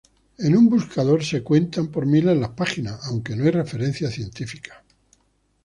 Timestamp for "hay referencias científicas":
3.43-4.79